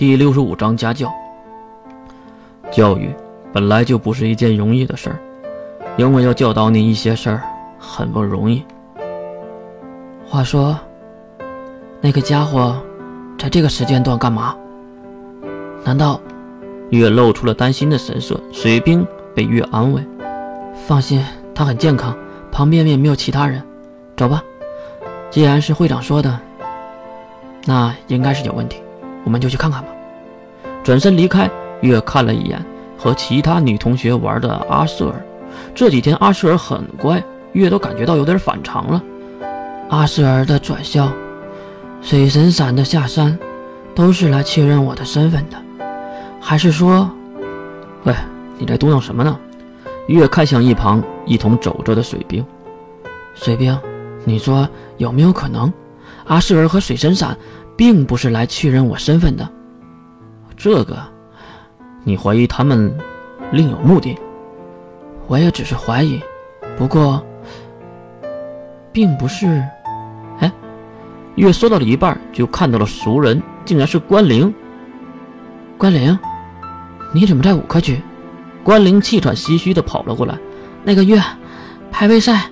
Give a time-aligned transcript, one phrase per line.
[0.00, 1.12] 第六十五章家教。
[2.72, 3.14] 教育
[3.52, 5.20] 本来就不是一件容易的事儿，
[5.98, 7.42] 因为要教导你一些事儿
[7.78, 8.64] 很不容易。
[10.26, 10.74] 话说，
[12.00, 12.74] 那个家伙
[13.38, 14.56] 在这个时间段干嘛？
[15.84, 16.18] 难道
[16.88, 18.40] 月露出了担心的神色？
[18.50, 20.02] 水兵被月安慰
[20.88, 21.22] ：“放心，
[21.54, 22.16] 他很健康，
[22.50, 23.62] 旁边也没有其他人。
[24.16, 24.42] 走吧，
[25.28, 26.40] 既然是会长说的，
[27.66, 28.82] 那应该是有问题，
[29.24, 29.88] 我们就去看看吧。”
[30.84, 31.50] 转身离开，
[31.82, 32.64] 月看了一眼
[32.96, 35.22] 和其他女同学玩的阿瑟尔。
[35.74, 39.02] 这几天阿瑟尔很乖，月都感觉到有点反常了。
[39.88, 41.08] 阿瑟尔的转校，
[42.00, 43.38] 水神伞的下山，
[43.94, 45.56] 都是来确认我的身份的，
[46.40, 47.10] 还是说，
[48.04, 48.14] 喂，
[48.56, 49.38] 你在嘟囔什么呢？
[50.06, 52.44] 月看向一旁一同走着的水兵，
[53.34, 53.78] 水兵，
[54.24, 55.72] 你说有没有可能，
[56.26, 57.36] 阿瑟尔和水神伞
[57.80, 59.48] 并不是来确认我身份的？
[60.54, 60.98] 这个，
[62.04, 62.94] 你怀疑他们
[63.52, 64.14] 另有目的？
[65.26, 66.20] 我也只是怀疑，
[66.76, 67.24] 不过，
[68.92, 69.46] 并不是。
[70.40, 70.52] 哎，
[71.36, 74.54] 月说到了一半，就看到了熟人，竟然是关灵。
[75.78, 76.18] 关灵，
[77.14, 77.98] 你怎么在五科区？
[78.62, 80.38] 关灵气喘吁吁地跑了过来。
[80.84, 81.18] 那个月，
[81.90, 82.42] 排位赛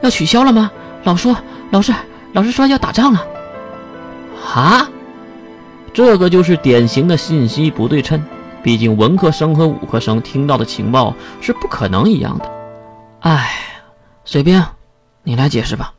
[0.00, 0.68] 要取消了吗？
[1.04, 1.36] 老说，
[1.70, 1.92] 老师，
[2.32, 3.24] 老师说要打仗了。
[4.60, 4.88] 啊？
[5.92, 8.20] 这个就是典型的信息不对称，
[8.62, 12.50] 毕竟文科生和武科生听到的情报是不可能一样的。
[13.20, 13.48] 哎，
[14.24, 14.60] 水兵，
[15.22, 15.92] 你来解释吧。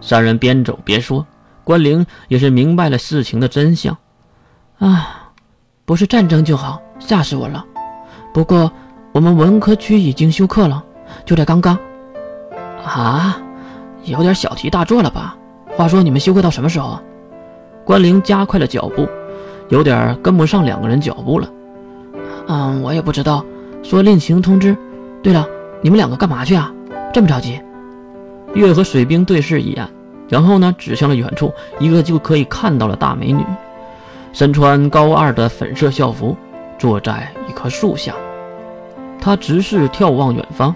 [0.00, 1.26] 三人边走边说，
[1.62, 3.96] 关灵也是明白了事情的真相。
[4.78, 5.30] 啊，
[5.84, 7.64] 不是战争就好，吓死我了。
[8.34, 8.72] 不过
[9.12, 10.82] 我们文科区已经休课了，
[11.24, 11.78] 就在刚刚。
[12.84, 13.40] 啊，
[14.04, 15.36] 有点小题大做了吧？
[15.76, 17.00] 话说你们休课到什么时候？
[17.88, 19.08] 关灵加快了脚步。
[19.70, 21.48] 有点跟不上两个人脚步了，
[22.46, 23.42] 嗯，我也不知道。
[23.82, 24.76] 说另行通知。
[25.22, 25.46] 对了，
[25.80, 26.70] 你们两个干嘛去啊？
[27.14, 27.58] 这么着急？
[28.52, 29.88] 月和水兵对视一眼，
[30.28, 33.42] 然后呢，指向了远处一个就可以看到了大美女，
[34.34, 36.36] 身穿高二的粉色校服，
[36.78, 38.14] 坐在一棵树下。
[39.18, 40.74] 她直视眺望远方，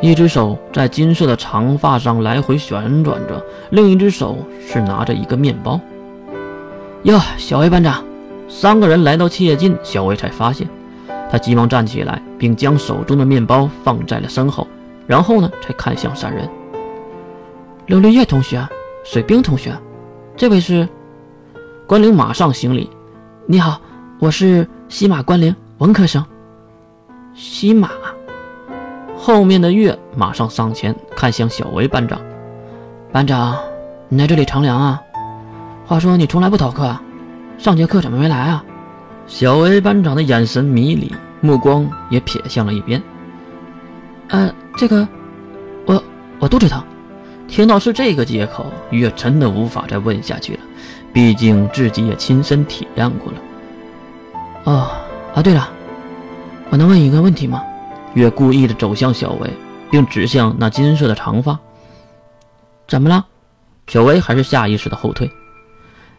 [0.00, 5.80] 一只手在金色的长发上来回旋转着，另一只手是拿着一个面包。
[7.06, 8.04] 哟，小魏班长。
[8.48, 10.68] 三个人来到企业近，小薇才发现，
[11.30, 14.66] 他急忙站起来，并将手中的面包放在了身后，
[15.06, 16.50] 然后呢，才看向三人。
[17.86, 18.66] 刘绿叶同学，
[19.04, 19.72] 水兵同学，
[20.36, 20.88] 这位是
[21.86, 22.90] 关灵，马上行礼。
[23.46, 23.80] 你好，
[24.18, 26.24] 我是西马关灵，文科生。
[27.34, 27.90] 西马。
[29.16, 32.20] 后面的月马上上前看向小薇班长。
[33.12, 33.56] 班长，
[34.08, 35.00] 你来这里乘凉啊？
[35.86, 37.00] 话说你从来不逃课啊？
[37.58, 38.64] 上节课怎么没来啊？
[39.28, 43.00] 小 A 班长的眼神迷离，目光也瞥向了一边。
[44.28, 45.06] 呃，这个，
[45.86, 46.02] 我
[46.40, 46.82] 我肚子疼。
[47.46, 50.60] 听到是这个借口，月真的无法再问下去了，
[51.12, 53.38] 毕竟自己也亲身体验过了。
[54.64, 54.90] 哦，
[55.36, 55.68] 啊，对了，
[56.70, 57.62] 我能问一个问题吗？
[58.14, 59.48] 月故意的走向小薇，
[59.88, 61.56] 并指向那金色的长发。
[62.88, 63.24] 怎么了？
[63.86, 65.30] 小薇还是下意识的后退。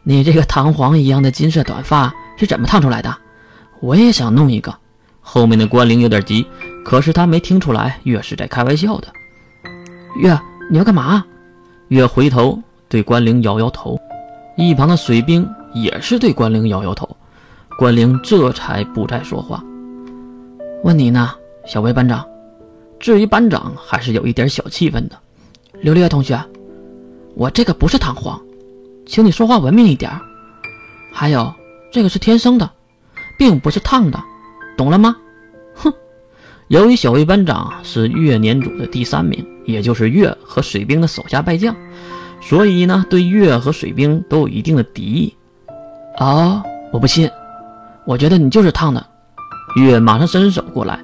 [0.09, 3.13] 你这个弹簧一样的金色短发是怎么烫出来的？
[3.81, 4.73] 我也想弄一个。
[5.19, 6.47] 后面的关灵有点急，
[6.85, 9.09] 可是他没听出来月是在开玩笑的。
[10.15, 10.39] 月，
[10.71, 11.25] 你要干嘛？
[11.89, 12.57] 月回头
[12.87, 13.99] 对关灵摇摇头，
[14.55, 17.17] 一旁的水兵也是对关灵摇摇头。
[17.77, 19.61] 关灵这才不再说话。
[20.85, 21.31] 问你呢，
[21.65, 22.25] 小魏班长。
[22.97, 25.17] 至于班长，还是有一点小气愤的。
[25.81, 26.41] 刘丽叶同学，
[27.35, 28.41] 我这个不是弹簧。
[29.07, 30.11] 请你说话文明一点
[31.13, 31.51] 还有，
[31.91, 32.69] 这个是天生的，
[33.37, 34.21] 并不是烫的，
[34.77, 35.15] 懂了吗？
[35.73, 35.91] 哼！
[36.67, 41.73] 由于小魏班长是月年组的第三名，也就是月和水兵的手下败将，
[42.41, 45.33] 所以呢，对月和水兵都有一定的敌意。
[46.19, 47.31] 哦，我不信，
[48.05, 49.03] 我觉得你就是烫的。
[49.77, 50.99] 月马上伸手过来，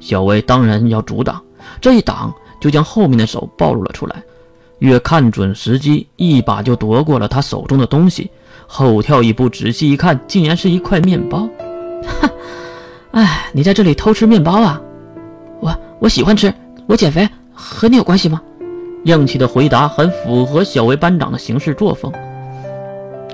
[0.00, 1.40] 小薇当然要阻挡，
[1.80, 4.22] 这一挡就将后面的手暴露了出来。
[4.84, 8.30] 月看准时机，一把就夺过了他手中的东西，
[8.66, 11.48] 后跳一步，仔细一看，竟然是一块面包。
[12.20, 12.30] 哈，
[13.12, 14.80] 哎，你在这里偷吃面包啊？
[15.60, 16.52] 我我喜欢吃，
[16.86, 18.40] 我减肥，和你有关系吗？
[19.04, 22.12] 硬气的回答很符合小薇班长的行事作风。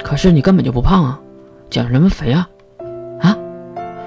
[0.03, 1.21] 可是你根本就不胖啊，
[1.69, 2.49] 减什么肥啊？
[3.21, 3.37] 啊？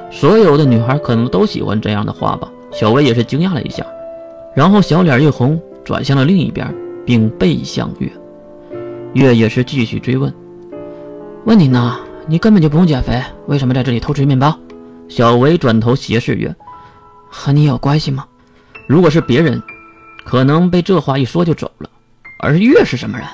[0.10, 2.50] 所有的女孩可能都喜欢这样的话吧？
[2.72, 3.86] 小薇也是惊讶了一下，
[4.56, 6.68] 然后小脸一红，转向了另一边。
[7.06, 8.12] 并背向月，
[9.14, 10.34] 月也是继续追问
[11.46, 14.58] ：“问你呢，你根本就不用减肥，为什么在这里偷吃面包？
[15.10, 16.56] 小维转头斜视月，
[17.30, 18.26] 和你有关系吗？
[18.88, 19.62] 如果是别人，
[20.26, 21.90] 可能被这话一说就走了。
[22.40, 23.28] 而月是什么人？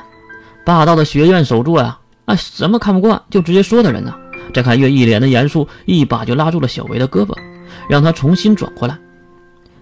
[0.65, 1.97] 霸道的学院首座呀！
[2.25, 4.13] 啊，什么看不惯就直接说的人呢？
[4.53, 7.35] 再看月一脸的严肃，一把就拉住了小维的胳膊，
[7.87, 8.97] 让他重新转过来。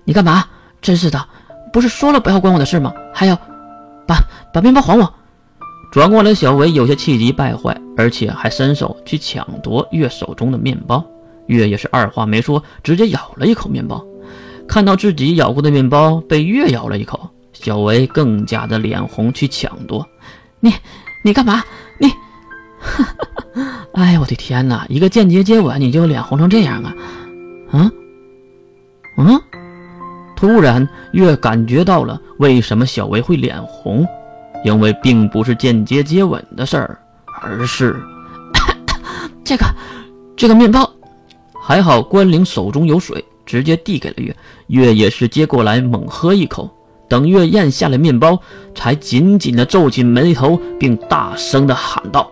[0.03, 0.45] 你干嘛？
[0.81, 1.25] 真是的，
[1.73, 2.93] 不是说了不要管我的事吗？
[3.13, 3.37] 还有
[4.07, 4.17] 把
[4.53, 5.13] 把面包还我！
[5.91, 11.03] 转过来，小维有些气急败坏，而且还伸手去抢夺月手中的面包。
[11.45, 14.05] 月也是二话没说，直接咬了一口面包。
[14.67, 20.05] 看到自己咬过的面包被月咬了一口，小维更加的脸红，去抢夺。
[20.59, 20.73] 你
[21.23, 21.63] 你干嘛？
[21.97, 22.11] 你，
[23.93, 24.85] 哎呀，我的天哪！
[24.89, 26.93] 一个间接接吻你就脸红成这样啊？
[27.71, 27.91] 嗯
[29.17, 29.41] 嗯。
[30.37, 34.07] 突然，月感觉到了为什么小维会脸红，
[34.63, 36.99] 因为并不是间接接吻的事儿，
[37.41, 37.99] 而是
[39.43, 39.65] 这个
[40.35, 40.89] 这个面包。
[41.59, 44.33] 还好关灵手中有水，直接递给了月。
[44.67, 46.69] 月也是接过来猛喝一口，
[47.09, 48.39] 等月咽下了面包，
[48.75, 52.31] 才紧紧的皱起眉头，并大声的喊道。